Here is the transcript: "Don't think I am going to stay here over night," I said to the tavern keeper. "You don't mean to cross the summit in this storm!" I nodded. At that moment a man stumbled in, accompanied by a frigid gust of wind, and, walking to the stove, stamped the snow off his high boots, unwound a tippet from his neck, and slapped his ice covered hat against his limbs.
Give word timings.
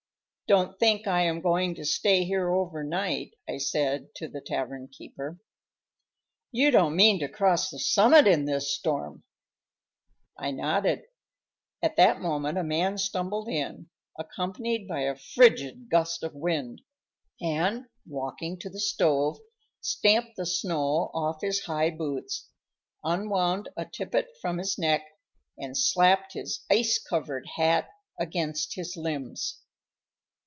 "Don't 0.47 0.77
think 0.77 1.07
I 1.07 1.21
am 1.21 1.39
going 1.39 1.75
to 1.75 1.85
stay 1.85 2.25
here 2.25 2.51
over 2.53 2.83
night," 2.83 3.35
I 3.47 3.57
said 3.57 4.13
to 4.15 4.27
the 4.27 4.41
tavern 4.41 4.89
keeper. 4.91 5.37
"You 6.51 6.71
don't 6.71 6.93
mean 6.97 7.19
to 7.19 7.29
cross 7.29 7.69
the 7.69 7.79
summit 7.79 8.27
in 8.27 8.43
this 8.43 8.75
storm!" 8.75 9.23
I 10.37 10.51
nodded. 10.51 11.03
At 11.81 11.95
that 11.95 12.19
moment 12.19 12.57
a 12.57 12.65
man 12.65 12.97
stumbled 12.97 13.47
in, 13.47 13.89
accompanied 14.19 14.89
by 14.89 15.03
a 15.03 15.15
frigid 15.15 15.87
gust 15.89 16.21
of 16.21 16.35
wind, 16.35 16.81
and, 17.39 17.85
walking 18.05 18.59
to 18.59 18.69
the 18.69 18.77
stove, 18.81 19.39
stamped 19.79 20.35
the 20.35 20.45
snow 20.45 21.11
off 21.13 21.39
his 21.39 21.61
high 21.61 21.91
boots, 21.91 22.49
unwound 23.05 23.69
a 23.77 23.85
tippet 23.85 24.27
from 24.41 24.57
his 24.57 24.77
neck, 24.77 25.05
and 25.57 25.77
slapped 25.77 26.33
his 26.33 26.65
ice 26.69 27.01
covered 27.01 27.47
hat 27.55 27.87
against 28.19 28.75
his 28.75 28.97
limbs. 28.97 29.59